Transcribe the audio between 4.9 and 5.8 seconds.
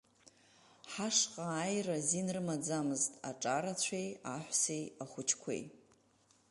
ахәыҷқәеи.